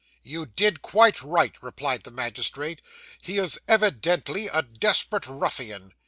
'You 0.23 0.47
did 0.47 0.81
quite 0.81 1.21
right,' 1.21 1.61
replied 1.61 2.05
the 2.05 2.09
magistrate. 2.09 2.81
'He 3.21 3.37
is 3.37 3.59
evidently 3.67 4.47
a 4.47 4.63
desperate 4.63 5.27
ruffian. 5.27 5.93